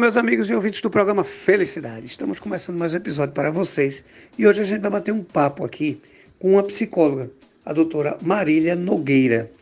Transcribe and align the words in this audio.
meus 0.00 0.16
amigos 0.16 0.48
e 0.48 0.54
ouvintes 0.54 0.80
do 0.80 0.88
programa 0.88 1.22
Felicidade. 1.22 2.06
Estamos 2.06 2.40
começando 2.40 2.78
mais 2.78 2.94
um 2.94 2.96
episódio 2.96 3.34
para 3.34 3.50
vocês 3.50 4.02
e 4.38 4.46
hoje 4.46 4.62
a 4.62 4.64
gente 4.64 4.80
vai 4.80 4.90
bater 4.90 5.12
um 5.12 5.22
papo 5.22 5.62
aqui 5.62 6.00
com 6.38 6.52
uma 6.52 6.62
psicóloga, 6.62 7.30
a 7.66 7.74
doutora 7.74 8.16
Marília 8.22 8.74
Nogueira. 8.74 9.52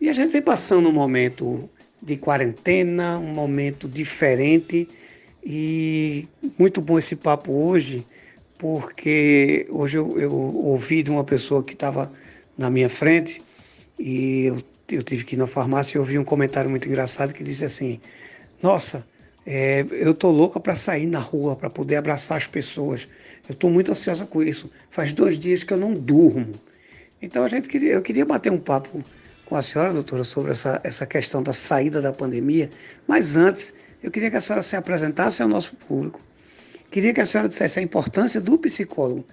E 0.00 0.08
a 0.08 0.12
gente 0.12 0.30
vem 0.30 0.42
passando 0.42 0.88
um 0.88 0.92
momento 0.92 1.68
de 2.00 2.16
quarentena, 2.16 3.18
um 3.18 3.26
momento 3.26 3.88
diferente 3.88 4.88
e 5.44 6.28
muito 6.56 6.80
bom 6.80 6.96
esse 6.96 7.16
papo 7.16 7.50
hoje, 7.50 8.06
porque 8.56 9.66
hoje 9.68 9.98
eu, 9.98 10.16
eu 10.20 10.32
ouvi 10.32 11.02
de 11.02 11.10
uma 11.10 11.24
pessoa 11.24 11.64
que 11.64 11.72
estava 11.72 12.12
na 12.56 12.70
minha 12.70 12.88
frente 12.88 13.42
e 13.98 14.44
eu, 14.44 14.62
eu 14.92 15.02
tive 15.02 15.24
que 15.24 15.34
ir 15.34 15.38
na 15.38 15.48
farmácia 15.48 15.98
e 15.98 16.00
ouvi 16.00 16.16
um 16.16 16.24
comentário 16.24 16.70
muito 16.70 16.86
engraçado 16.86 17.34
que 17.34 17.42
disse 17.42 17.64
assim: 17.64 18.00
Nossa, 18.62 19.04
é, 19.46 19.84
eu 19.90 20.14
tô 20.14 20.30
louca 20.30 20.58
para 20.58 20.74
sair 20.74 21.06
na 21.06 21.18
rua, 21.18 21.54
para 21.54 21.68
poder 21.68 21.96
abraçar 21.96 22.36
as 22.36 22.46
pessoas. 22.46 23.08
Eu 23.48 23.52
estou 23.52 23.70
muito 23.70 23.90
ansiosa 23.90 24.24
com 24.24 24.42
isso. 24.42 24.70
Faz 24.90 25.12
dois 25.12 25.38
dias 25.38 25.62
que 25.62 25.72
eu 25.72 25.76
não 25.76 25.92
durmo. 25.92 26.54
Então 27.20 27.44
a 27.44 27.48
gente 27.48 27.68
queria, 27.68 27.92
eu 27.92 28.02
queria 28.02 28.24
bater 28.24 28.50
um 28.50 28.58
papo 28.58 29.04
com 29.44 29.56
a 29.56 29.62
senhora, 29.62 29.92
doutora, 29.92 30.24
sobre 30.24 30.52
essa, 30.52 30.80
essa 30.82 31.06
questão 31.06 31.42
da 31.42 31.52
saída 31.52 32.00
da 32.00 32.12
pandemia. 32.12 32.70
Mas 33.06 33.36
antes, 33.36 33.74
eu 34.02 34.10
queria 34.10 34.30
que 34.30 34.36
a 34.36 34.40
senhora 34.40 34.62
se 34.62 34.76
apresentasse 34.76 35.42
ao 35.42 35.48
nosso 35.48 35.74
público. 35.76 36.20
Queria 36.90 37.12
que 37.12 37.20
a 37.20 37.26
senhora 37.26 37.48
dissesse 37.48 37.78
a 37.78 37.82
importância 37.82 38.40
do 38.40 38.58
psicólogo 38.58 39.26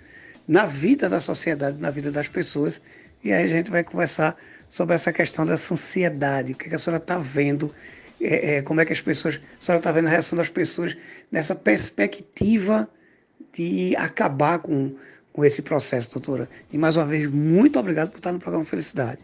na 0.47 0.65
vida 0.65 1.07
da 1.07 1.19
sociedade, 1.19 1.77
na 1.79 1.91
vida 1.91 2.11
das 2.11 2.27
pessoas. 2.27 2.81
E 3.23 3.31
aí 3.31 3.43
a 3.43 3.47
gente 3.47 3.71
vai 3.71 3.83
conversar 3.83 4.35
sobre 4.67 4.95
essa 4.95 5.13
questão 5.13 5.45
dessa 5.45 5.73
ansiedade, 5.73 6.53
o 6.53 6.55
que 6.55 6.73
a 6.73 6.77
senhora 6.77 7.01
está 7.01 7.17
vendo 7.17 7.73
é, 8.21 8.57
é, 8.57 8.61
como 8.61 8.79
é 8.79 8.85
que 8.85 8.93
as 8.93 9.01
pessoas, 9.01 9.35
a 9.59 9.63
senhora 9.63 9.79
está 9.79 9.91
vendo 9.91 10.07
a 10.07 10.09
reação 10.09 10.37
das 10.37 10.49
pessoas 10.49 10.95
nessa 11.31 11.55
perspectiva 11.55 12.87
de 13.53 13.95
acabar 13.97 14.59
com, 14.59 14.95
com 15.33 15.43
esse 15.43 15.61
processo, 15.61 16.11
doutora. 16.13 16.49
E 16.71 16.77
mais 16.77 16.95
uma 16.95 17.05
vez, 17.05 17.29
muito 17.29 17.79
obrigado 17.79 18.11
por 18.11 18.17
estar 18.17 18.31
no 18.31 18.39
programa 18.39 18.65
Felicidade. 18.65 19.19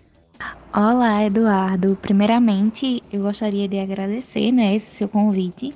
Olá, 0.73 1.23
Eduardo. 1.23 1.97
Primeiramente, 2.01 3.01
eu 3.11 3.21
gostaria 3.21 3.67
de 3.67 3.79
agradecer 3.79 4.51
né, 4.51 4.75
esse 4.75 4.95
seu 4.95 5.07
convite. 5.07 5.73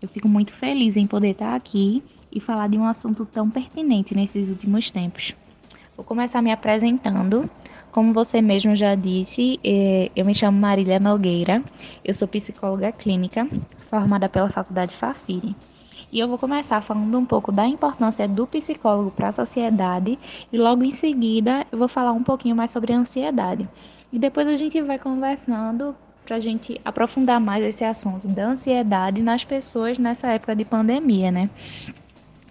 Eu 0.00 0.08
fico 0.08 0.28
muito 0.28 0.52
feliz 0.52 0.96
em 0.96 1.06
poder 1.06 1.30
estar 1.30 1.54
aqui 1.54 2.02
e 2.30 2.40
falar 2.40 2.68
de 2.68 2.76
um 2.76 2.86
assunto 2.86 3.24
tão 3.24 3.48
pertinente 3.48 4.14
nesses 4.14 4.50
últimos 4.50 4.90
tempos. 4.90 5.34
Vou 5.96 6.04
começar 6.04 6.42
me 6.42 6.52
apresentando. 6.52 7.48
Como 7.94 8.12
você 8.12 8.42
mesmo 8.42 8.74
já 8.74 8.96
disse, 8.96 9.60
é, 9.62 10.10
eu 10.16 10.24
me 10.24 10.34
chamo 10.34 10.58
Marília 10.58 10.98
Nogueira, 10.98 11.62
eu 12.04 12.12
sou 12.12 12.26
psicóloga 12.26 12.90
clínica, 12.90 13.46
formada 13.78 14.28
pela 14.28 14.50
Faculdade 14.50 14.92
Fafiri. 14.92 15.54
E 16.10 16.18
eu 16.18 16.26
vou 16.26 16.36
começar 16.36 16.80
falando 16.80 17.16
um 17.16 17.24
pouco 17.24 17.52
da 17.52 17.64
importância 17.64 18.26
do 18.26 18.48
psicólogo 18.48 19.12
para 19.12 19.28
a 19.28 19.32
sociedade 19.32 20.18
e 20.52 20.58
logo 20.58 20.82
em 20.82 20.90
seguida 20.90 21.64
eu 21.70 21.78
vou 21.78 21.86
falar 21.86 22.10
um 22.10 22.24
pouquinho 22.24 22.56
mais 22.56 22.72
sobre 22.72 22.92
a 22.92 22.98
ansiedade. 22.98 23.68
E 24.12 24.18
depois 24.18 24.48
a 24.48 24.56
gente 24.56 24.82
vai 24.82 24.98
conversando 24.98 25.94
para 26.26 26.34
a 26.34 26.40
gente 26.40 26.80
aprofundar 26.84 27.38
mais 27.38 27.62
esse 27.62 27.84
assunto 27.84 28.26
da 28.26 28.46
ansiedade 28.46 29.22
nas 29.22 29.44
pessoas 29.44 29.98
nessa 29.98 30.32
época 30.32 30.56
de 30.56 30.64
pandemia, 30.64 31.30
né? 31.30 31.48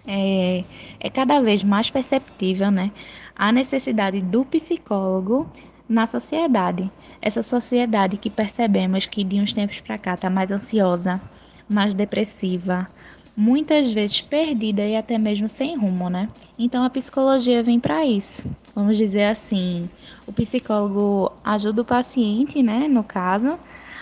É, 0.06 0.64
é 1.00 1.10
cada 1.10 1.40
vez 1.40 1.64
mais 1.64 1.90
perceptível, 1.90 2.70
né? 2.70 2.90
a 3.36 3.50
necessidade 3.50 4.20
do 4.20 4.44
psicólogo 4.44 5.48
na 5.88 6.06
sociedade. 6.06 6.90
Essa 7.20 7.42
sociedade 7.42 8.16
que 8.16 8.30
percebemos 8.30 9.06
que 9.06 9.24
de 9.24 9.40
uns 9.40 9.52
tempos 9.52 9.80
para 9.80 9.98
cá 9.98 10.14
está 10.14 10.30
mais 10.30 10.50
ansiosa, 10.50 11.20
mais 11.68 11.94
depressiva, 11.94 12.88
muitas 13.36 13.92
vezes 13.92 14.20
perdida 14.20 14.82
e 14.86 14.96
até 14.96 15.18
mesmo 15.18 15.48
sem 15.48 15.76
rumo, 15.76 16.08
né? 16.08 16.28
Então 16.58 16.84
a 16.84 16.90
psicologia 16.90 17.62
vem 17.62 17.80
para 17.80 18.06
isso. 18.06 18.46
Vamos 18.74 18.96
dizer 18.96 19.24
assim, 19.24 19.88
o 20.26 20.32
psicólogo 20.32 21.32
ajuda 21.42 21.82
o 21.82 21.84
paciente, 21.84 22.62
né, 22.62 22.86
no 22.88 23.02
caso, 23.02 23.58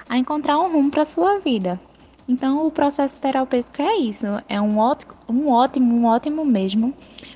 a 0.08 0.18
encontrar 0.18 0.58
um 0.58 0.70
rumo 0.70 0.90
para 0.90 1.04
sua 1.04 1.38
vida. 1.38 1.80
Então 2.28 2.66
o 2.66 2.70
processo 2.70 3.18
terapêutico 3.18 3.82
é 3.82 3.96
isso, 3.96 4.26
é 4.48 4.60
um 4.60 4.78
ótimo, 4.78 5.14
um 5.28 5.50
ótimo, 5.50 5.94
um 5.94 6.04
ótimo 6.06 6.44
mesmo 6.44 6.94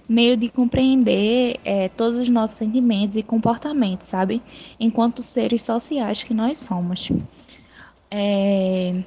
meio 0.08 0.36
de 0.36 0.48
compreender 0.48 1.58
é, 1.64 1.88
todos 1.88 2.18
os 2.18 2.28
nossos 2.28 2.56
sentimentos 2.56 3.16
e 3.16 3.22
comportamentos, 3.22 4.08
sabe? 4.08 4.40
Enquanto 4.78 5.22
seres 5.22 5.62
sociais 5.62 6.22
que 6.22 6.32
nós 6.32 6.58
somos. 6.58 7.10
É, 8.10 9.02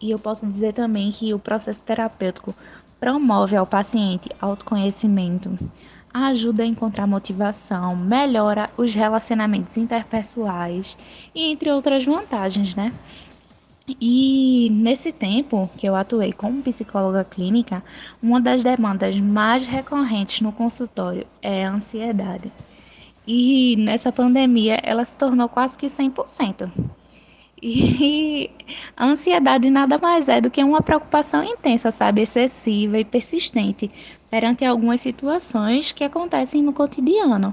e 0.00 0.10
eu 0.10 0.18
posso 0.18 0.46
dizer 0.46 0.74
também 0.74 1.10
que 1.10 1.32
o 1.32 1.38
processo 1.38 1.82
terapêutico 1.82 2.54
promove 3.00 3.56
ao 3.56 3.66
paciente 3.66 4.28
autoconhecimento, 4.40 5.58
ajuda 6.12 6.62
a 6.62 6.66
encontrar 6.66 7.06
motivação, 7.06 7.96
melhora 7.96 8.68
os 8.76 8.94
relacionamentos 8.94 9.76
interpessoais 9.76 10.98
e 11.34 11.50
entre 11.50 11.70
outras 11.70 12.04
vantagens, 12.04 12.74
né? 12.74 12.92
E 13.88 14.68
nesse 14.70 15.12
tempo 15.12 15.68
que 15.76 15.86
eu 15.86 15.96
atuei 15.96 16.32
como 16.32 16.62
psicóloga 16.62 17.24
clínica, 17.24 17.82
uma 18.22 18.40
das 18.40 18.62
demandas 18.62 19.18
mais 19.18 19.66
recorrentes 19.66 20.40
no 20.40 20.52
consultório 20.52 21.26
é 21.40 21.66
a 21.66 21.72
ansiedade. 21.72 22.52
E 23.26 23.76
nessa 23.76 24.12
pandemia 24.12 24.78
ela 24.82 25.04
se 25.04 25.18
tornou 25.18 25.48
quase 25.48 25.76
que 25.76 25.86
100%. 25.86 26.70
E 27.60 28.50
a 28.96 29.06
ansiedade 29.06 29.68
nada 29.68 29.98
mais 29.98 30.28
é 30.28 30.40
do 30.40 30.50
que 30.50 30.62
uma 30.62 30.82
preocupação 30.82 31.42
intensa, 31.42 31.90
sabe, 31.90 32.22
excessiva 32.22 32.98
e 32.98 33.04
persistente 33.04 33.90
perante 34.30 34.64
algumas 34.64 35.00
situações 35.00 35.90
que 35.90 36.04
acontecem 36.04 36.62
no 36.62 36.72
cotidiano. 36.72 37.52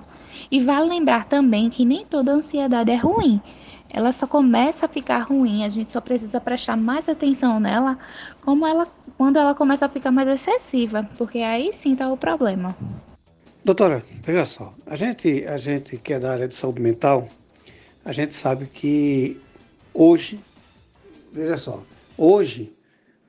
E 0.51 0.59
vale 0.59 0.89
lembrar 0.89 1.25
também 1.25 1.69
que 1.69 1.85
nem 1.85 2.06
toda 2.06 2.31
ansiedade 2.31 2.91
é 2.91 2.95
ruim 2.95 3.41
ela 3.89 4.11
só 4.11 4.27
começa 4.27 4.85
a 4.85 4.89
ficar 4.89 5.19
ruim, 5.19 5.63
a 5.63 5.69
gente 5.69 5.89
só 5.89 6.00
precisa 6.00 6.39
prestar 6.39 6.77
mais 6.77 7.09
atenção 7.09 7.59
nela 7.59 7.97
como 8.41 8.66
ela, 8.66 8.88
quando 9.17 9.38
ela 9.38 9.55
começa 9.55 9.88
a 9.88 9.89
ficar 9.89 10.11
mais 10.11 10.27
excessiva, 10.27 11.09
porque 11.17 11.39
aí 11.39 11.73
sim 11.73 11.94
está 11.94 12.11
o 12.11 12.16
problema. 12.16 12.75
Doutora, 13.66 14.03
veja 14.23 14.45
só, 14.45 14.73
a 14.85 14.95
gente, 14.95 15.45
a 15.45 15.57
gente 15.57 15.97
que 15.97 16.13
é 16.13 16.19
da 16.19 16.31
área 16.31 16.47
de 16.47 16.55
saúde 16.55 16.81
mental, 16.81 17.27
a 18.05 18.11
gente 18.11 18.33
sabe 18.33 18.67
que 18.67 19.39
hoje, 19.94 20.39
veja 21.33 21.57
só, 21.57 21.83
hoje, 22.17 22.73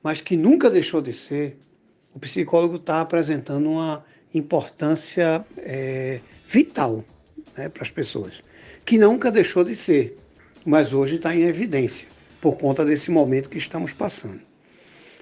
mas 0.03 0.21
que 0.21 0.37
nunca 0.37 0.69
deixou 0.69 1.01
de 1.01 1.11
ser, 1.11 1.57
o 2.13 2.19
psicólogo 2.19 2.75
está 2.75 3.01
apresentando 3.01 3.69
uma 3.69 4.03
importância 4.33 5.45
é, 5.57 6.21
vital 6.47 7.03
né, 7.57 7.67
para 7.67 7.83
as 7.83 7.91
pessoas, 7.91 8.43
que 8.85 8.97
nunca 8.97 9.29
deixou 9.31 9.63
de 9.63 9.75
ser 9.75 10.17
mas 10.65 10.93
hoje 10.93 11.15
está 11.15 11.35
em 11.35 11.43
evidência 11.43 12.07
por 12.39 12.57
conta 12.57 12.83
desse 12.83 13.11
momento 13.11 13.49
que 13.49 13.57
estamos 13.57 13.93
passando. 13.93 14.41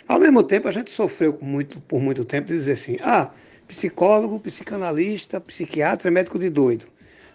Ao 0.07 0.19
mesmo 0.19 0.41
tempo, 0.41 0.67
a 0.67 0.71
gente 0.71 0.89
sofreu 0.91 1.37
muito, 1.41 1.79
por 1.81 2.01
muito 2.01 2.25
tempo 2.25 2.47
de 2.47 2.53
dizer 2.53 2.73
assim: 2.73 2.97
ah, 3.01 3.29
psicólogo, 3.67 4.39
psicanalista, 4.39 5.39
psiquiatra 5.39 6.09
médico 6.09 6.39
de 6.39 6.49
doido. 6.49 6.87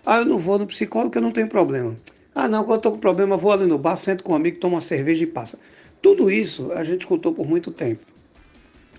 Ah, 0.04 0.18
eu 0.18 0.24
não 0.24 0.38
vou 0.38 0.58
no 0.58 0.66
psicólogo 0.66 1.10
porque 1.10 1.18
eu 1.18 1.22
não 1.22 1.32
tenho 1.32 1.48
problema. 1.48 1.96
Ah, 2.34 2.48
não, 2.48 2.64
quando 2.64 2.72
eu 2.72 2.76
estou 2.76 2.92
com 2.92 2.98
problema, 2.98 3.36
vou 3.36 3.52
ali 3.52 3.66
no 3.66 3.78
bar, 3.78 3.96
sento 3.96 4.24
com 4.24 4.32
um 4.32 4.36
amigo, 4.36 4.58
tomo 4.58 4.74
uma 4.74 4.80
cerveja 4.80 5.22
e 5.22 5.26
passa. 5.26 5.58
Tudo 6.02 6.30
isso 6.30 6.72
a 6.72 6.82
gente 6.82 7.02
escutou 7.02 7.32
por 7.32 7.46
muito 7.46 7.70
tempo. 7.70 8.04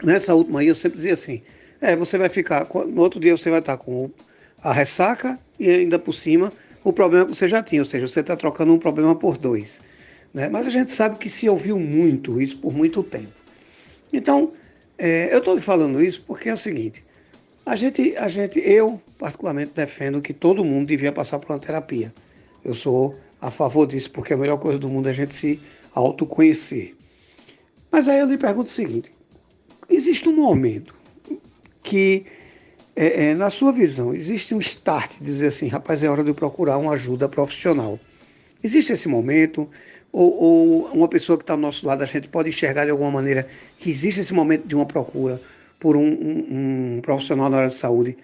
Nessa 0.01 0.33
última 0.33 0.61
aí, 0.61 0.67
eu 0.67 0.75
sempre 0.75 0.95
dizia 0.95 1.13
assim: 1.13 1.41
é, 1.81 1.95
você 1.95 2.17
vai 2.17 2.29
ficar, 2.29 2.67
no 2.87 3.01
outro 3.01 3.19
dia 3.19 3.35
você 3.35 3.49
vai 3.49 3.59
estar 3.59 3.77
com 3.77 4.09
a 4.63 4.71
ressaca 4.71 5.37
e 5.59 5.69
ainda 5.69 5.99
por 5.99 6.13
cima 6.13 6.51
o 6.85 6.93
problema 6.93 7.25
que 7.25 7.35
você 7.35 7.49
já 7.49 7.63
tinha, 7.63 7.81
ou 7.81 7.85
seja, 7.85 8.07
você 8.07 8.19
está 8.19 8.37
trocando 8.37 8.71
um 8.71 8.77
problema 8.77 9.15
por 9.15 9.37
dois. 9.37 9.81
Né? 10.31 10.47
Mas 10.49 10.67
a 10.67 10.69
gente 10.69 10.91
sabe 10.91 11.17
que 11.17 11.27
se 11.27 11.49
ouviu 11.49 11.79
muito 11.79 12.39
isso 12.39 12.59
por 12.59 12.71
muito 12.71 13.01
tempo. 13.01 13.33
Então, 14.13 14.53
é, 14.95 15.33
eu 15.33 15.39
estou 15.39 15.55
lhe 15.55 15.61
falando 15.61 16.01
isso 16.01 16.23
porque 16.27 16.47
é 16.47 16.53
o 16.53 16.57
seguinte: 16.57 17.03
a 17.65 17.75
gente, 17.75 18.15
a 18.17 18.29
gente, 18.29 18.59
eu 18.59 19.01
particularmente 19.17 19.71
defendo 19.75 20.21
que 20.21 20.31
todo 20.31 20.63
mundo 20.63 20.85
devia 20.85 21.11
passar 21.11 21.39
por 21.39 21.51
uma 21.51 21.59
terapia. 21.59 22.13
Eu 22.63 22.75
sou 22.75 23.17
a 23.41 23.49
favor 23.49 23.87
disso 23.87 24.11
porque 24.11 24.33
a 24.33 24.37
melhor 24.37 24.59
coisa 24.59 24.77
do 24.77 24.87
mundo 24.87 25.07
é 25.07 25.09
a 25.09 25.13
gente 25.13 25.35
se 25.35 25.59
autoconhecer. 25.95 26.95
Mas 27.91 28.07
aí 28.07 28.19
eu 28.19 28.27
lhe 28.27 28.37
pergunto 28.37 28.69
o 28.69 28.73
seguinte: 28.73 29.11
existe 29.89 30.29
um 30.29 30.35
momento 30.35 30.93
que 31.81 32.27
é, 32.95 33.25
é, 33.25 33.35
na 33.35 33.49
sua 33.49 33.71
visão, 33.71 34.13
existe 34.13 34.55
um 34.55 34.59
start 34.59 35.17
dizer 35.19 35.47
assim, 35.47 35.67
rapaz, 35.67 36.03
é 36.03 36.09
hora 36.09 36.23
de 36.23 36.29
eu 36.29 36.35
procurar 36.35 36.77
uma 36.77 36.93
ajuda 36.93 37.27
profissional. 37.27 37.99
Existe 38.63 38.93
esse 38.93 39.07
momento? 39.07 39.69
Ou, 40.11 40.43
ou 40.43 40.87
uma 40.93 41.09
pessoa 41.09 41.37
que 41.37 41.43
está 41.43 41.53
ao 41.53 41.59
nosso 41.59 41.85
lado, 41.85 42.01
a 42.01 42.05
gente 42.05 42.29
pode 42.29 42.47
enxergar 42.49 42.85
de 42.85 42.91
alguma 42.91 43.11
maneira 43.11 43.45
que 43.77 43.89
existe 43.89 44.21
esse 44.21 44.33
momento 44.33 44.65
de 44.65 44.73
uma 44.73 44.85
procura 44.85 45.41
por 45.77 45.97
um, 45.97 46.05
um, 46.05 46.97
um 46.97 47.01
profissional 47.01 47.49
na 47.49 47.57
área 47.57 47.69
de 47.69 47.75
saúde 47.75 48.17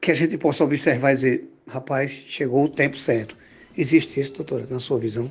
que 0.00 0.10
a 0.10 0.14
gente 0.14 0.36
possa 0.38 0.64
observar 0.64 1.12
e 1.12 1.14
dizer, 1.14 1.50
rapaz, 1.66 2.10
chegou 2.26 2.64
o 2.64 2.68
tempo 2.68 2.96
certo. 2.96 3.36
Existe 3.76 4.20
isso, 4.20 4.32
doutora, 4.32 4.66
na 4.68 4.78
sua 4.78 4.98
visão? 4.98 5.30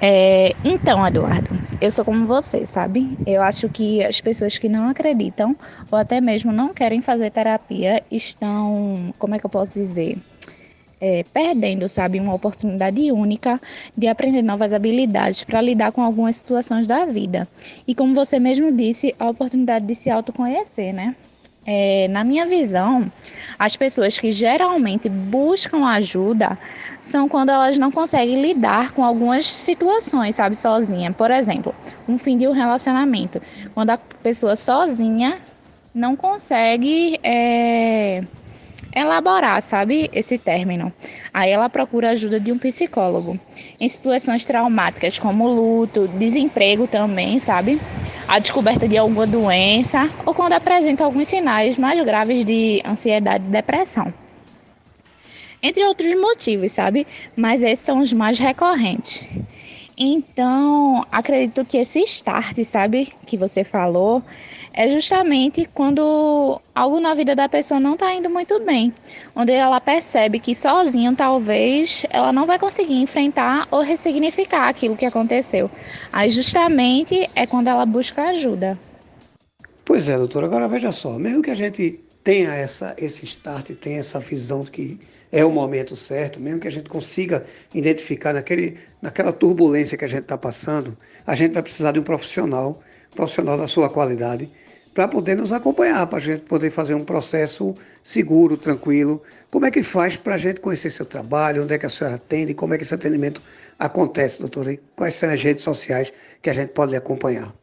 É, 0.00 0.54
então, 0.64 1.06
Eduardo, 1.06 1.50
eu 1.80 1.90
sou 1.90 2.04
como 2.04 2.26
você, 2.26 2.64
sabe? 2.64 3.18
Eu 3.26 3.42
acho 3.42 3.68
que 3.68 4.02
as 4.04 4.20
pessoas 4.20 4.58
que 4.58 4.68
não 4.68 4.88
acreditam 4.88 5.56
ou 5.90 5.98
até 5.98 6.20
mesmo 6.20 6.52
não 6.52 6.72
querem 6.72 7.02
fazer 7.02 7.30
terapia 7.30 8.02
estão, 8.10 9.14
como 9.18 9.34
é 9.34 9.38
que 9.38 9.46
eu 9.46 9.50
posso 9.50 9.74
dizer? 9.74 10.16
É, 10.98 11.24
perdendo, 11.24 11.86
sabe, 11.88 12.18
uma 12.18 12.34
oportunidade 12.34 13.12
única 13.12 13.60
de 13.96 14.06
aprender 14.06 14.40
novas 14.40 14.72
habilidades 14.72 15.44
para 15.44 15.60
lidar 15.60 15.92
com 15.92 16.02
algumas 16.02 16.36
situações 16.36 16.86
da 16.86 17.04
vida. 17.04 17.46
E 17.86 17.94
como 17.94 18.14
você 18.14 18.38
mesmo 18.38 18.72
disse, 18.72 19.14
a 19.18 19.28
oportunidade 19.28 19.84
de 19.86 19.94
se 19.94 20.08
autoconhecer, 20.08 20.94
né? 20.94 21.14
É, 21.66 22.06
na 22.08 22.22
minha 22.22 22.46
visão, 22.46 23.10
as 23.58 23.76
pessoas 23.76 24.18
que 24.18 24.30
geralmente 24.30 25.08
buscam 25.08 25.84
ajuda 25.84 26.56
são 27.02 27.28
quando 27.28 27.48
elas 27.48 27.76
não 27.76 27.90
conseguem 27.90 28.40
lidar 28.40 28.92
com 28.92 29.04
algumas 29.04 29.46
situações, 29.46 30.36
sabe, 30.36 30.54
sozinha. 30.54 31.12
Por 31.12 31.30
exemplo, 31.30 31.74
um 32.08 32.16
fim 32.16 32.38
de 32.38 32.46
um 32.46 32.52
relacionamento. 32.52 33.42
Quando 33.74 33.90
a 33.90 33.98
pessoa 33.98 34.54
sozinha 34.54 35.40
não 35.92 36.14
consegue 36.14 37.18
é, 37.22 38.22
elaborar, 38.94 39.60
sabe, 39.62 40.08
esse 40.12 40.38
término. 40.38 40.92
Aí 41.32 41.50
ela 41.50 41.68
procura 41.68 42.10
ajuda 42.10 42.38
de 42.38 42.52
um 42.52 42.58
psicólogo. 42.58 43.38
Em 43.80 43.88
situações 43.88 44.44
traumáticas 44.44 45.18
como 45.18 45.48
luto, 45.48 46.06
desemprego 46.08 46.86
também, 46.86 47.38
sabe? 47.38 47.80
A 48.28 48.40
descoberta 48.40 48.88
de 48.88 48.96
alguma 48.96 49.26
doença 49.26 50.10
ou 50.26 50.34
quando 50.34 50.54
apresenta 50.54 51.04
alguns 51.04 51.28
sinais 51.28 51.78
mais 51.78 52.04
graves 52.04 52.44
de 52.44 52.82
ansiedade 52.84 53.44
e 53.46 53.50
depressão. 53.50 54.12
Entre 55.62 55.84
outros 55.84 56.12
motivos, 56.14 56.72
sabe? 56.72 57.06
Mas 57.36 57.62
esses 57.62 57.84
são 57.84 58.00
os 58.00 58.12
mais 58.12 58.38
recorrentes. 58.38 59.28
Então, 59.98 61.02
acredito 61.10 61.64
que 61.64 61.78
esse 61.78 62.00
start, 62.00 62.62
sabe, 62.64 63.10
que 63.24 63.36
você 63.38 63.64
falou, 63.64 64.22
é 64.74 64.90
justamente 64.90 65.66
quando 65.72 66.60
algo 66.74 67.00
na 67.00 67.14
vida 67.14 67.34
da 67.34 67.48
pessoa 67.48 67.80
não 67.80 67.94
está 67.94 68.12
indo 68.12 68.28
muito 68.28 68.60
bem, 68.60 68.92
onde 69.34 69.52
ela 69.52 69.80
percebe 69.80 70.38
que 70.38 70.54
sozinha 70.54 71.14
talvez 71.16 72.04
ela 72.10 72.30
não 72.30 72.44
vai 72.44 72.58
conseguir 72.58 73.00
enfrentar 73.00 73.66
ou 73.70 73.80
ressignificar 73.80 74.68
aquilo 74.68 74.98
que 74.98 75.06
aconteceu. 75.06 75.70
Aí, 76.12 76.28
justamente, 76.28 77.28
é 77.34 77.46
quando 77.46 77.68
ela 77.68 77.86
busca 77.86 78.22
ajuda. 78.28 78.78
Pois 79.82 80.10
é, 80.10 80.18
doutora. 80.18 80.44
Agora 80.44 80.68
veja 80.68 80.92
só, 80.92 81.18
mesmo 81.18 81.42
que 81.42 81.50
a 81.50 81.54
gente 81.54 82.00
tenha 82.22 82.52
essa, 82.52 82.94
esse 82.98 83.24
start, 83.24 83.70
tenha 83.76 84.00
essa 84.00 84.18
visão 84.20 84.62
de 84.62 84.70
que 84.70 85.00
é 85.36 85.44
o 85.44 85.52
momento 85.52 85.94
certo, 85.94 86.40
mesmo 86.40 86.60
que 86.60 86.66
a 86.66 86.70
gente 86.70 86.88
consiga 86.88 87.44
identificar 87.74 88.32
naquele, 88.32 88.78
naquela 89.02 89.34
turbulência 89.34 89.98
que 89.98 90.04
a 90.06 90.08
gente 90.08 90.22
está 90.22 90.38
passando, 90.38 90.96
a 91.26 91.34
gente 91.34 91.52
vai 91.52 91.62
precisar 91.62 91.92
de 91.92 92.00
um 92.00 92.02
profissional, 92.02 92.80
profissional 93.14 93.58
da 93.58 93.66
sua 93.66 93.90
qualidade, 93.90 94.48
para 94.94 95.06
poder 95.06 95.36
nos 95.36 95.52
acompanhar, 95.52 96.06
para 96.06 96.16
a 96.16 96.22
gente 96.22 96.40
poder 96.40 96.70
fazer 96.70 96.94
um 96.94 97.04
processo 97.04 97.74
seguro, 98.02 98.56
tranquilo. 98.56 99.22
Como 99.50 99.66
é 99.66 99.70
que 99.70 99.82
faz 99.82 100.16
para 100.16 100.36
a 100.36 100.38
gente 100.38 100.58
conhecer 100.58 100.88
seu 100.88 101.04
trabalho, 101.04 101.64
onde 101.64 101.74
é 101.74 101.78
que 101.78 101.84
a 101.84 101.90
senhora 101.90 102.16
atende, 102.16 102.54
como 102.54 102.72
é 102.72 102.78
que 102.78 102.84
esse 102.84 102.94
atendimento 102.94 103.42
acontece, 103.78 104.40
doutora? 104.40 104.72
E 104.72 104.78
quais 104.96 105.16
são 105.16 105.30
as 105.30 105.42
redes 105.42 105.62
sociais 105.62 106.10
que 106.40 106.48
a 106.48 106.54
gente 106.54 106.70
pode 106.70 106.96
acompanhar? 106.96 107.54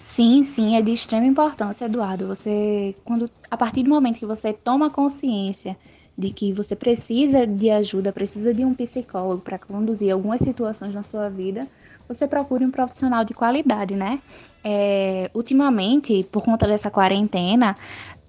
Sim, 0.00 0.42
sim, 0.44 0.76
é 0.76 0.80
de 0.80 0.92
extrema 0.92 1.26
importância, 1.26 1.84
Eduardo. 1.84 2.26
Você, 2.28 2.94
quando, 3.04 3.30
a 3.50 3.56
partir 3.58 3.82
do 3.82 3.90
momento 3.90 4.18
que 4.18 4.24
você 4.24 4.54
toma 4.54 4.88
consciência 4.88 5.76
de 6.16 6.30
que 6.30 6.52
você 6.52 6.74
precisa 6.74 7.46
de 7.46 7.70
ajuda, 7.70 8.12
precisa 8.12 8.54
de 8.54 8.64
um 8.64 8.74
psicólogo 8.74 9.42
para 9.42 9.58
conduzir 9.58 10.12
algumas 10.12 10.40
situações 10.40 10.94
na 10.94 11.02
sua 11.02 11.28
vida, 11.28 11.66
você 12.08 12.26
procure 12.26 12.64
um 12.64 12.70
profissional 12.70 13.24
de 13.24 13.34
qualidade, 13.34 13.94
né? 13.94 14.20
É, 14.64 15.30
ultimamente, 15.34 16.26
por 16.30 16.42
conta 16.44 16.66
dessa 16.66 16.90
quarentena, 16.90 17.76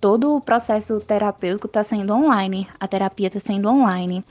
todo 0.01 0.35
o 0.35 0.41
processo 0.41 0.99
terapêutico 0.99 1.67
está 1.67 1.83
sendo 1.83 2.13
online, 2.13 2.67
a 2.79 2.87
terapia 2.87 3.27
está 3.27 3.39
sendo 3.39 3.69
online. 3.69 4.23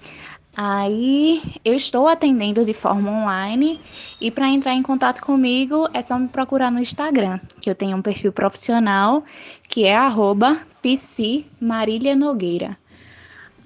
Aí 0.57 1.43
eu 1.63 1.75
estou 1.75 2.09
atendendo 2.09 2.65
de 2.65 2.73
forma 2.73 3.11
online 3.11 3.79
e 4.19 4.31
para 4.31 4.49
entrar 4.49 4.73
em 4.73 4.83
contato 4.83 5.21
comigo 5.21 5.87
é 5.93 6.01
só 6.01 6.19
me 6.19 6.29
procurar 6.29 6.73
no 6.73 6.81
Instagram, 6.81 7.39
que 7.61 7.69
eu 7.69 7.75
tenho 7.75 7.97
um 7.97 8.03
perfil 8.03 8.33
profissional 8.33 9.23
que 9.69 9.85
é 9.85 9.95
arroba 9.95 10.59
Nogueira. 12.17 12.77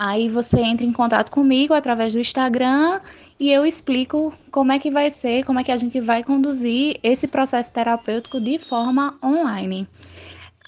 Aí 0.02 0.30
você 0.30 0.58
entra 0.62 0.86
em 0.86 0.94
contato 0.94 1.30
comigo 1.30 1.74
através 1.74 2.14
do 2.14 2.18
Instagram 2.18 3.00
e 3.38 3.52
eu 3.52 3.66
explico 3.66 4.32
como 4.50 4.72
é 4.72 4.78
que 4.78 4.90
vai 4.90 5.10
ser, 5.10 5.44
como 5.44 5.60
é 5.60 5.62
que 5.62 5.70
a 5.70 5.76
gente 5.76 6.00
vai 6.00 6.24
conduzir 6.24 6.98
esse 7.02 7.28
processo 7.28 7.70
terapêutico 7.70 8.40
de 8.40 8.58
forma 8.58 9.14
online. 9.22 9.86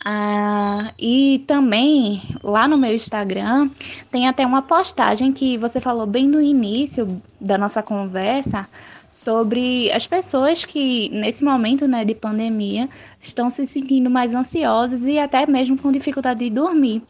Ah, 0.04 0.92
e 0.98 1.44
também 1.48 2.22
lá 2.42 2.68
no 2.68 2.76
meu 2.76 2.94
Instagram 2.94 3.70
tem 4.10 4.28
até 4.28 4.44
uma 4.44 4.60
postagem 4.60 5.32
que 5.32 5.56
você 5.56 5.80
falou 5.80 6.06
bem 6.06 6.28
no 6.28 6.42
início 6.42 7.22
da 7.40 7.56
nossa 7.56 7.82
conversa 7.82 8.68
sobre 9.12 9.92
as 9.92 10.06
pessoas 10.06 10.64
que 10.64 11.10
nesse 11.10 11.44
momento 11.44 11.86
né, 11.86 12.02
de 12.02 12.14
pandemia 12.14 12.88
estão 13.20 13.50
se 13.50 13.66
sentindo 13.66 14.08
mais 14.08 14.34
ansiosas 14.34 15.04
e 15.04 15.18
até 15.18 15.46
mesmo 15.46 15.76
com 15.76 15.92
dificuldade 15.92 16.40
de 16.40 16.48
dormir. 16.48 17.02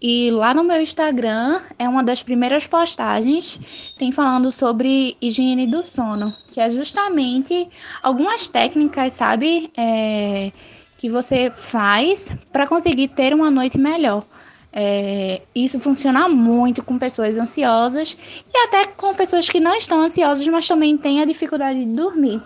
E 0.00 0.30
lá 0.30 0.54
no 0.54 0.62
meu 0.62 0.80
Instagram 0.80 1.60
é 1.76 1.88
uma 1.88 2.04
das 2.04 2.22
primeiras 2.22 2.68
postagens, 2.68 3.60
tem 3.98 4.12
falando 4.12 4.52
sobre 4.52 5.16
higiene 5.20 5.66
do 5.66 5.84
sono, 5.84 6.32
que 6.52 6.60
é 6.60 6.70
justamente 6.70 7.68
algumas 8.00 8.46
técnicas, 8.46 9.14
sabe, 9.14 9.72
é, 9.76 10.52
que 10.96 11.10
você 11.10 11.50
faz 11.50 12.32
para 12.52 12.66
conseguir 12.66 13.08
ter 13.08 13.34
uma 13.34 13.50
noite 13.50 13.76
melhor. 13.76 14.24
É, 14.72 15.42
isso 15.54 15.80
funciona 15.80 16.28
muito 16.28 16.84
com 16.84 16.98
pessoas 16.98 17.36
ansiosas 17.38 18.50
e 18.54 18.56
até 18.58 18.86
com 18.86 19.12
pessoas 19.14 19.48
que 19.48 19.58
não 19.58 19.74
estão 19.74 20.00
ansiosas, 20.00 20.46
mas 20.46 20.68
também 20.68 20.96
têm 20.96 21.20
a 21.20 21.24
dificuldade 21.24 21.84
de 21.84 21.92
dormir. 21.92 22.40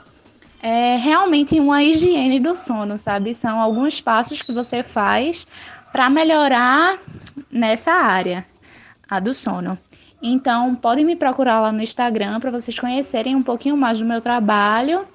É 0.63 0.97
realmente 0.97 1.61
uma 1.61 1.83
higiene 1.83 2.41
do 2.41 2.57
sono, 2.57 2.97
sabe? 2.97 3.35
São 3.35 3.61
alguns 3.61 4.01
passos 4.01 4.41
que 4.41 4.53
você 4.53 4.83
faz 4.83 5.47
para 5.93 6.09
melhorar 6.09 6.99
nessa 7.53 7.93
área, 7.93 8.47
a 9.09 9.21
do 9.21 9.35
sono. 9.35 9.79
Então, 10.23 10.75
podem 10.75 11.05
me 11.05 11.15
procurar 11.15 11.61
lá 11.61 11.71
no 11.71 11.83
Instagram 11.83 12.41
para 12.41 12.51
vocês 12.51 12.79
conhecerem 12.79 13.37
um 13.37 13.43
pouquinho 13.43 13.77
mais 13.77 13.99
do 13.99 14.07
meu 14.07 14.23
trabalho. 14.23 15.07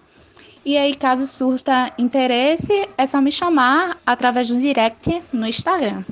E 0.64 0.78
aí, 0.78 0.94
caso 0.94 1.26
surta 1.26 1.92
interesse, 1.98 2.88
é 2.96 3.08
só 3.08 3.20
me 3.20 3.32
chamar 3.32 3.98
através 4.06 4.50
do 4.50 4.60
direct 4.60 5.24
no 5.34 5.48
Instagram. 5.48 6.04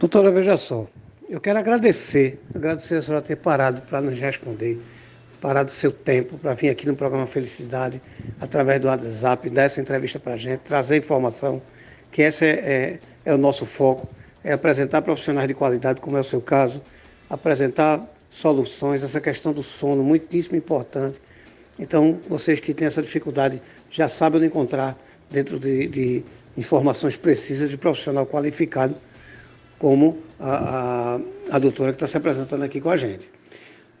Doutora, 0.00 0.30
veja 0.30 0.56
só, 0.56 0.86
eu 1.28 1.38
quero 1.42 1.58
agradecer, 1.58 2.40
agradecer 2.54 2.94
a 2.94 3.02
senhora 3.02 3.22
ter 3.22 3.36
parado 3.36 3.82
para 3.82 4.00
nos 4.00 4.18
responder, 4.18 4.80
parado 5.42 5.70
seu 5.70 5.92
tempo 5.92 6.38
para 6.38 6.54
vir 6.54 6.70
aqui 6.70 6.86
no 6.86 6.96
programa 6.96 7.26
Felicidade, 7.26 8.00
através 8.40 8.80
do 8.80 8.88
WhatsApp, 8.88 9.50
dar 9.50 9.64
essa 9.64 9.78
entrevista 9.78 10.18
para 10.18 10.32
a 10.32 10.36
gente, 10.38 10.60
trazer 10.60 10.96
informação 10.96 11.60
que 12.10 12.22
esse 12.22 12.46
é, 12.46 12.48
é, 12.48 12.98
é 13.26 13.34
o 13.34 13.36
nosso 13.36 13.66
foco, 13.66 14.08
é 14.42 14.54
apresentar 14.54 15.02
profissionais 15.02 15.46
de 15.46 15.52
qualidade, 15.52 16.00
como 16.00 16.16
é 16.16 16.20
o 16.20 16.24
seu 16.24 16.40
caso, 16.40 16.80
apresentar 17.28 18.02
soluções, 18.30 19.04
essa 19.04 19.20
questão 19.20 19.52
do 19.52 19.62
sono, 19.62 20.02
muitíssimo 20.02 20.56
importante. 20.56 21.20
Então, 21.78 22.18
vocês 22.26 22.58
que 22.58 22.72
têm 22.72 22.86
essa 22.86 23.02
dificuldade 23.02 23.60
já 23.90 24.08
sabem 24.08 24.42
encontrar 24.46 24.96
dentro 25.30 25.58
de, 25.58 25.88
de 25.88 26.24
informações 26.56 27.18
precisas 27.18 27.68
de 27.68 27.76
profissional 27.76 28.26
qualificado, 28.26 28.94
como 29.80 30.22
a, 30.38 31.16
a, 31.16 31.20
a 31.56 31.58
doutora 31.58 31.90
que 31.90 31.96
está 31.96 32.06
se 32.06 32.16
apresentando 32.16 32.62
aqui 32.62 32.80
com 32.80 32.90
a 32.90 32.96
gente. 32.96 33.28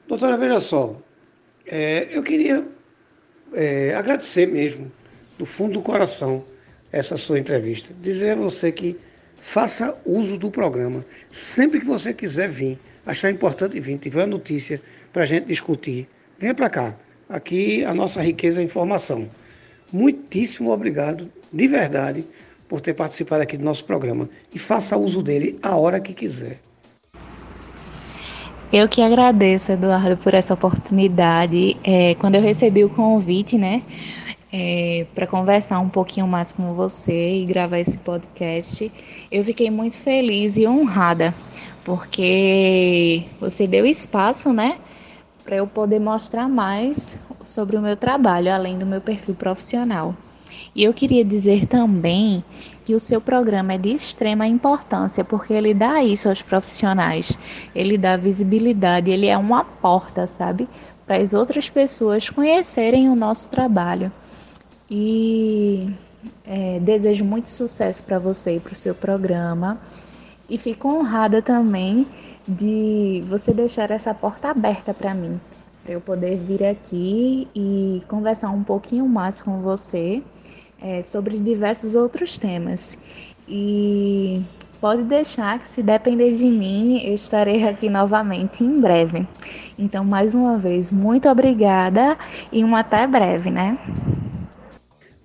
Doutora, 0.06 0.36
veja 0.36 0.60
só, 0.60 1.00
é, 1.66 2.06
eu 2.10 2.22
queria 2.22 2.64
é, 3.54 3.94
agradecer 3.94 4.46
mesmo, 4.46 4.92
do 5.38 5.46
fundo 5.46 5.72
do 5.72 5.82
coração, 5.82 6.44
essa 6.92 7.16
sua 7.16 7.38
entrevista. 7.38 7.94
Dizer 8.02 8.32
a 8.32 8.36
você 8.36 8.70
que 8.70 8.96
faça 9.36 9.96
uso 10.04 10.36
do 10.36 10.50
programa. 10.50 11.02
Sempre 11.30 11.80
que 11.80 11.86
você 11.86 12.12
quiser 12.12 12.50
vir, 12.50 12.78
achar 13.06 13.30
importante 13.30 13.80
vir, 13.80 13.96
tiver 13.96 14.26
notícia 14.26 14.82
para 15.14 15.22
a 15.22 15.26
gente 15.26 15.46
discutir, 15.46 16.06
venha 16.38 16.54
para 16.54 16.68
cá. 16.68 16.94
Aqui 17.26 17.84
a 17.86 17.94
nossa 17.94 18.20
riqueza 18.20 18.60
é 18.60 18.64
informação. 18.64 19.30
Muitíssimo 19.90 20.70
obrigado, 20.70 21.30
de 21.50 21.66
verdade, 21.66 22.24
por 22.70 22.80
ter 22.80 22.94
participado 22.94 23.42
aqui 23.42 23.56
do 23.56 23.64
nosso 23.64 23.84
programa. 23.84 24.30
E 24.54 24.58
faça 24.58 24.96
uso 24.96 25.20
dele 25.20 25.58
a 25.60 25.74
hora 25.74 25.98
que 25.98 26.14
quiser. 26.14 26.60
Eu 28.72 28.88
que 28.88 29.02
agradeço, 29.02 29.72
Eduardo, 29.72 30.16
por 30.16 30.34
essa 30.34 30.54
oportunidade. 30.54 31.76
É, 31.82 32.14
quando 32.14 32.36
eu 32.36 32.40
recebi 32.40 32.84
o 32.84 32.88
convite, 32.88 33.58
né, 33.58 33.82
é, 34.52 35.04
para 35.12 35.26
conversar 35.26 35.80
um 35.80 35.88
pouquinho 35.88 36.28
mais 36.28 36.52
com 36.52 36.72
você 36.72 37.40
e 37.40 37.44
gravar 37.44 37.80
esse 37.80 37.98
podcast. 37.98 38.90
Eu 39.32 39.44
fiquei 39.44 39.68
muito 39.68 39.96
feliz 39.96 40.56
e 40.56 40.64
honrada, 40.64 41.34
porque 41.84 43.24
você 43.40 43.66
deu 43.66 43.84
espaço, 43.84 44.52
né, 44.52 44.78
para 45.42 45.56
eu 45.56 45.66
poder 45.66 45.98
mostrar 45.98 46.48
mais 46.48 47.18
sobre 47.42 47.76
o 47.76 47.82
meu 47.82 47.96
trabalho, 47.96 48.52
além 48.52 48.78
do 48.78 48.86
meu 48.86 49.00
perfil 49.00 49.34
profissional. 49.34 50.14
E 50.74 50.84
eu 50.84 50.92
queria 50.92 51.24
dizer 51.24 51.66
também 51.66 52.44
que 52.84 52.94
o 52.94 53.00
seu 53.00 53.20
programa 53.20 53.74
é 53.74 53.78
de 53.78 53.90
extrema 53.90 54.46
importância, 54.46 55.24
porque 55.24 55.52
ele 55.52 55.74
dá 55.74 56.02
isso 56.02 56.28
aos 56.28 56.42
profissionais, 56.42 57.68
ele 57.74 57.96
dá 57.98 58.16
visibilidade, 58.16 59.10
ele 59.10 59.26
é 59.26 59.36
uma 59.36 59.64
porta, 59.64 60.26
sabe, 60.26 60.68
para 61.06 61.16
as 61.16 61.32
outras 61.34 61.68
pessoas 61.68 62.30
conhecerem 62.30 63.08
o 63.08 63.16
nosso 63.16 63.50
trabalho. 63.50 64.12
E 64.90 65.92
é, 66.44 66.80
desejo 66.80 67.24
muito 67.24 67.48
sucesso 67.48 68.02
para 68.04 68.18
você 68.18 68.56
e 68.56 68.60
para 68.60 68.72
o 68.72 68.76
seu 68.76 68.94
programa. 68.94 69.80
E 70.48 70.58
fico 70.58 70.88
honrada 70.88 71.40
também 71.40 72.06
de 72.46 73.22
você 73.24 73.54
deixar 73.54 73.90
essa 73.90 74.12
porta 74.12 74.50
aberta 74.50 74.92
para 74.92 75.14
mim, 75.14 75.40
para 75.82 75.92
eu 75.92 76.00
poder 76.00 76.36
vir 76.36 76.64
aqui 76.64 77.48
e 77.54 78.02
conversar 78.08 78.50
um 78.50 78.62
pouquinho 78.62 79.06
mais 79.08 79.40
com 79.40 79.60
você 79.60 80.22
é, 80.80 81.02
sobre 81.02 81.38
diversos 81.38 81.94
outros 81.94 82.38
temas. 82.38 82.98
E 83.48 84.42
pode 84.80 85.02
deixar 85.04 85.58
que, 85.58 85.68
se 85.68 85.82
depender 85.82 86.34
de 86.34 86.46
mim, 86.46 87.02
eu 87.04 87.14
estarei 87.14 87.64
aqui 87.68 87.88
novamente 87.88 88.62
em 88.62 88.80
breve. 88.80 89.26
Então, 89.78 90.04
mais 90.04 90.34
uma 90.34 90.56
vez, 90.56 90.92
muito 90.92 91.28
obrigada 91.28 92.16
e 92.52 92.64
um 92.64 92.76
até 92.76 93.06
breve, 93.06 93.50
né? 93.50 93.78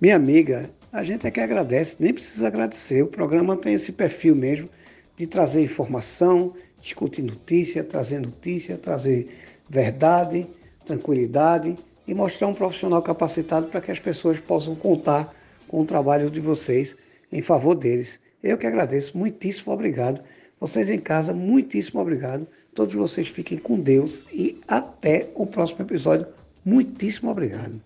Minha 0.00 0.16
amiga, 0.16 0.70
a 0.92 1.02
gente 1.02 1.26
é 1.26 1.30
que 1.30 1.40
agradece, 1.40 1.96
nem 2.00 2.12
precisa 2.12 2.46
agradecer. 2.46 3.02
O 3.02 3.06
programa 3.06 3.56
tem 3.56 3.74
esse 3.74 3.92
perfil 3.92 4.34
mesmo 4.34 4.68
de 5.16 5.26
trazer 5.26 5.62
informação, 5.62 6.52
discutir 6.80 7.22
notícia, 7.22 7.82
trazer 7.82 8.20
notícia, 8.20 8.76
trazer 8.76 9.28
verdade, 9.68 10.46
tranquilidade 10.84 11.76
e 12.06 12.14
mostrar 12.14 12.48
um 12.48 12.54
profissional 12.54 13.02
capacitado 13.02 13.66
para 13.66 13.80
que 13.80 13.90
as 13.90 14.00
pessoas 14.00 14.40
possam 14.40 14.74
contar 14.74 15.34
com 15.66 15.80
o 15.80 15.84
trabalho 15.84 16.30
de 16.30 16.40
vocês 16.40 16.96
em 17.32 17.42
favor 17.42 17.74
deles. 17.74 18.20
Eu 18.42 18.56
que 18.56 18.66
agradeço, 18.66 19.16
muitíssimo 19.18 19.72
obrigado. 19.72 20.22
Vocês 20.60 20.88
em 20.88 20.98
casa, 20.98 21.34
muitíssimo 21.34 22.00
obrigado. 22.00 22.46
Todos 22.74 22.94
vocês 22.94 23.28
fiquem 23.28 23.58
com 23.58 23.78
Deus 23.78 24.22
e 24.32 24.60
até 24.68 25.28
o 25.34 25.46
próximo 25.46 25.82
episódio. 25.82 26.26
Muitíssimo 26.64 27.30
obrigado. 27.30 27.85